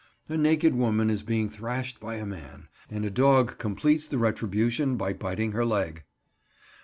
[0.27, 4.97] A naked woman is being thrashed by a man, and a dog completes the retribution
[4.97, 6.05] by biting her leg.